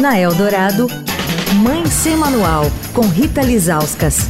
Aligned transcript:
Na 0.00 0.16
Eldorado, 0.16 0.86
Mãe 1.56 1.84
Sem 1.86 2.16
Manual, 2.16 2.62
com 2.94 3.00
Rita 3.00 3.42
Lizauskas. 3.42 4.28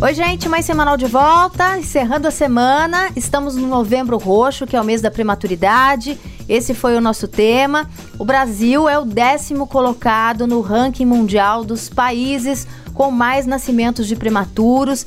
Oi, 0.00 0.14
gente, 0.14 0.48
mais 0.48 0.64
semanal 0.64 0.96
de 0.96 1.04
volta, 1.04 1.76
encerrando 1.76 2.26
a 2.26 2.30
semana. 2.30 3.10
Estamos 3.14 3.56
no 3.56 3.66
Novembro 3.66 4.16
Roxo, 4.16 4.66
que 4.66 4.74
é 4.74 4.80
o 4.80 4.84
mês 4.84 5.02
da 5.02 5.10
prematuridade. 5.10 6.18
Esse 6.48 6.72
foi 6.72 6.96
o 6.96 7.02
nosso 7.02 7.28
tema. 7.28 7.86
O 8.18 8.24
Brasil 8.24 8.88
é 8.88 8.98
o 8.98 9.04
décimo 9.04 9.66
colocado 9.66 10.46
no 10.46 10.62
ranking 10.62 11.04
mundial 11.04 11.64
dos 11.64 11.90
países 11.90 12.66
com 12.94 13.10
mais 13.10 13.44
nascimentos 13.44 14.06
de 14.06 14.16
prematuros. 14.16 15.04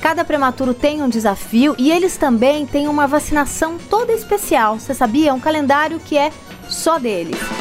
Cada 0.00 0.24
prematuro 0.24 0.72
tem 0.72 1.02
um 1.02 1.08
desafio 1.08 1.74
e 1.76 1.90
eles 1.90 2.16
também 2.16 2.66
têm 2.66 2.88
uma 2.88 3.06
vacinação 3.06 3.78
toda 3.90 4.12
especial. 4.12 4.78
Você 4.78 4.94
sabia? 4.94 5.34
Um 5.34 5.40
calendário 5.40 5.98
que 5.98 6.16
é 6.16 6.32
só 6.68 6.98
deles. 6.98 7.57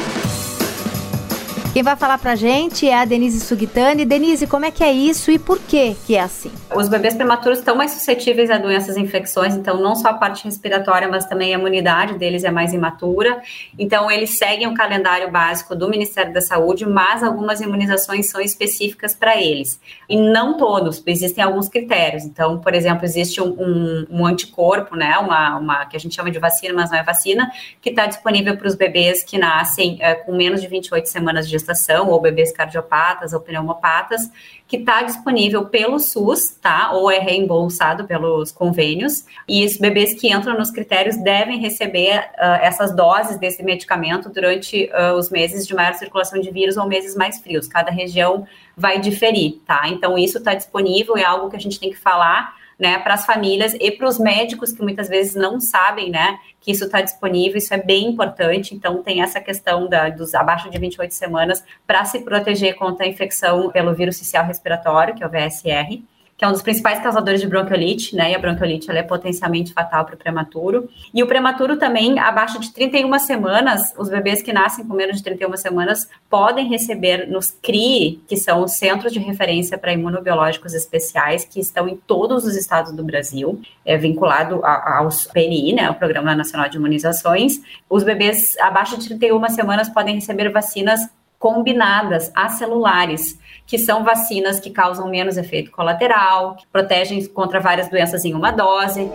Quem 1.78 1.84
vai 1.84 1.96
falar 1.96 2.18
pra 2.18 2.34
gente 2.34 2.90
é 2.90 2.96
a 2.96 3.06
Denise 3.06 3.40
Sugitani. 3.40 4.04
Denise, 4.04 4.48
como 4.48 4.66
é 4.66 4.72
que 4.72 4.84
é 4.84 4.92
isso 4.92 5.30
e 5.30 5.38
por 5.38 5.60
que 5.60 5.96
que 6.08 6.16
é 6.16 6.22
assim? 6.22 6.52
Os 6.76 6.90
bebês 6.90 7.14
prematuros 7.14 7.60
estão 7.60 7.76
mais 7.76 7.92
suscetíveis 7.92 8.50
a 8.50 8.58
doenças 8.58 8.98
infecções, 8.98 9.56
então 9.56 9.80
não 9.80 9.96
só 9.96 10.08
a 10.08 10.14
parte 10.16 10.44
respiratória, 10.44 11.08
mas 11.08 11.26
também 11.26 11.54
a 11.54 11.58
imunidade 11.60 12.16
deles 12.16 12.44
é 12.44 12.50
mais 12.50 12.74
imatura. 12.74 13.40
Então 13.78 14.10
eles 14.10 14.40
seguem 14.40 14.66
o 14.66 14.74
calendário 14.74 15.30
básico 15.30 15.76
do 15.76 15.88
Ministério 15.88 16.34
da 16.34 16.42
Saúde, 16.42 16.84
mas 16.84 17.22
algumas 17.22 17.62
imunizações 17.62 18.28
são 18.28 18.42
específicas 18.42 19.14
para 19.14 19.40
eles. 19.40 19.80
E 20.10 20.18
não 20.18 20.58
todos, 20.58 21.04
existem 21.06 21.44
alguns 21.44 21.70
critérios. 21.70 22.24
Então, 22.24 22.58
por 22.60 22.74
exemplo, 22.74 23.06
existe 23.06 23.40
um, 23.40 23.50
um, 23.50 24.08
um 24.10 24.26
anticorpo, 24.26 24.96
né, 24.96 25.16
uma, 25.20 25.60
uma 25.60 25.86
que 25.86 25.96
a 25.96 26.00
gente 26.00 26.16
chama 26.16 26.32
de 26.32 26.40
vacina, 26.40 26.74
mas 26.74 26.90
não 26.90 26.98
é 26.98 27.04
vacina, 27.04 27.52
que 27.80 27.92
está 27.92 28.08
disponível 28.08 28.58
para 28.58 28.68
os 28.68 28.74
bebês 28.74 29.22
que 29.22 29.38
nascem 29.38 30.00
é, 30.02 30.16
com 30.16 30.36
menos 30.36 30.60
de 30.60 30.68
28 30.68 31.08
semanas 31.08 31.46
de 31.46 31.52
gestação, 31.52 31.67
ou 32.10 32.22
bebês 32.22 32.52
cardiopatas 32.52 33.34
ou 33.34 33.40
pneumopatas, 33.40 34.30
que 34.68 34.78
está 34.78 35.02
disponível 35.02 35.66
pelo 35.66 36.00
SUS, 36.00 36.50
tá? 36.62 36.92
Ou 36.92 37.10
é 37.10 37.20
reembolsado 37.20 38.06
pelos 38.06 38.52
convênios. 38.52 39.26
E 39.48 39.66
os 39.66 39.78
bebês 39.78 40.14
que 40.14 40.32
entram 40.32 40.58
nos 40.58 40.72
critérios 40.72 41.16
devem 41.18 41.58
receber 41.58 42.20
uh, 42.20 42.60
essas 42.62 42.94
doses 42.96 43.38
desse 43.38 43.64
medicamento 43.64 44.30
durante 44.30 44.90
uh, 44.94 45.16
os 45.16 45.30
meses 45.30 45.66
de 45.66 45.74
maior 45.74 45.94
circulação 45.94 46.40
de 46.40 46.52
vírus 46.52 46.78
ou 46.78 46.86
meses 46.88 47.16
mais 47.16 47.40
frios. 47.40 47.68
Cada 47.68 47.92
região 47.92 48.46
vai 48.76 49.00
diferir, 49.00 49.62
tá? 49.66 49.84
Então, 49.88 50.18
isso 50.18 50.38
está 50.38 50.54
disponível, 50.54 51.18
é 51.18 51.24
algo 51.24 51.50
que 51.50 51.56
a 51.56 51.60
gente 51.60 51.80
tem 51.80 51.90
que 51.90 51.98
falar 51.98 52.56
né, 52.80 53.00
para 53.00 53.14
as 53.16 53.26
famílias 53.26 53.74
e 53.80 53.92
para 53.92 54.08
os 54.08 54.20
médicos 54.20 54.72
que 54.72 54.82
muitas 54.82 55.08
vezes 55.08 55.36
não 55.36 55.60
sabem, 55.60 56.10
né, 56.10 56.38
que 56.60 56.72
isso 56.72 56.86
está 56.86 57.02
disponível, 57.02 57.58
isso 57.58 57.74
é 57.74 57.78
bem 57.78 58.10
importante. 58.10 58.76
Então, 58.76 59.02
tem 59.02 59.22
essa 59.22 59.42
questão 59.42 59.88
da, 59.88 60.10
dos 60.10 60.36
abaixo 60.36 60.70
de 60.70 60.78
28 60.78 61.14
semanas 61.14 61.64
para 61.86 62.06
se 62.06 62.20
proteger 62.20 62.76
contra 62.76 63.06
a 63.06 63.10
infecção 63.10 63.72
pelo 63.72 63.94
vírus 63.94 64.18
social 64.18 64.46
respiratório, 64.46 65.16
que 65.16 65.24
é 65.24 65.28
o 65.28 65.30
VSR 65.30 66.04
que 66.38 66.46
é 66.46 66.48
um 66.48 66.52
dos 66.52 66.62
principais 66.62 67.02
causadores 67.02 67.42
de 67.42 67.48
bronquiolite, 67.48 68.16
né? 68.16 68.32
E 68.32 68.36
a 68.36 68.40
bronquiolite 68.40 68.90
ela 68.90 69.00
é 69.00 69.04
potencialmente 69.04 69.74
fatal 69.74 70.06
para 70.06 70.14
o 70.14 70.18
prematuro. 70.18 70.88
E 71.12 71.24
o 71.24 71.28
prematuro 71.28 71.78
também, 71.78 72.20
abaixo 72.20 72.60
de 72.60 72.72
31 72.72 73.18
semanas, 73.18 73.94
os 73.98 74.08
bebês 74.08 74.44
que 74.44 74.54
nascem 74.54 74.86
com 74.86 74.94
menos 74.94 75.18
de 75.18 75.24
31 75.24 75.58
semanas 75.58 76.08
podem 76.30 76.70
receber 76.70 77.28
nos 77.28 77.50
CRI, 77.50 78.22
que 78.28 78.38
são 78.38 78.64
os 78.64 78.74
Centros 78.74 79.12
de 79.12 79.20
Referência 79.20 79.80
para 79.80 79.92
Imunobiológicos 79.92 80.76
Especiais, 80.76 81.44
que 81.44 81.60
estão 81.60 81.88
em 81.90 81.96
todos 81.96 82.46
os 82.46 82.56
estados 82.56 82.92
do 82.92 83.04
Brasil, 83.04 83.60
é 83.84 83.98
vinculado 83.98 84.64
aos 84.64 85.26
PNI, 85.26 85.74
né? 85.74 85.90
O 85.90 85.96
Programa 85.96 86.36
Nacional 86.36 86.70
de 86.70 86.78
Imunizações. 86.78 87.60
Os 87.90 88.04
bebês 88.04 88.56
abaixo 88.60 88.96
de 89.00 89.08
31 89.08 89.50
semanas 89.50 89.90
podem 89.90 90.14
receber 90.14 90.52
vacinas 90.52 91.02
combinadas 91.40 92.32
acelulares, 92.36 93.38
que 93.66 93.78
são 93.78 94.04
vacinas 94.04 94.60
que 94.60 94.70
causam 94.70 95.10
menos 95.10 95.38
efeito 95.38 95.72
colateral, 95.72 96.56
que 96.56 96.66
protegem 96.68 97.26
contra 97.28 97.60
várias 97.60 97.90
doenças 97.90 98.26
em 98.26 98.34
uma 98.34 98.52
dose. 98.52 99.10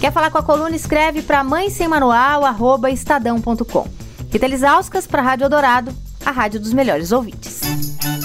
Quer 0.00 0.12
falar 0.12 0.30
com 0.30 0.38
a 0.38 0.42
coluna? 0.42 0.74
Escreve 0.74 1.20
para 1.20 1.44
mãe 1.44 1.68
sem 1.68 1.86
manual, 1.86 2.44
arroba 2.44 2.90
estadão.com. 2.90 3.86
Rita 4.32 4.46
Lisauskas 4.46 5.06
para 5.06 5.20
a 5.20 5.24
Rádio 5.24 5.48
Dourado, 5.48 5.92
a 6.24 6.30
rádio 6.30 6.60
dos 6.60 6.72
melhores 6.72 7.12
ouvintes. 7.12 7.60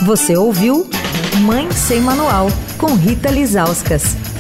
Você 0.06 0.38
ouviu 0.38 0.88
Mãe 1.42 1.70
Sem 1.72 2.00
Manual, 2.00 2.48
com 2.78 2.94
Rita 2.94 3.30
Lisauskas. 3.30 4.35